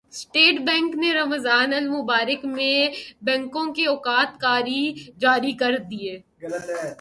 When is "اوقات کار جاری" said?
3.85-5.51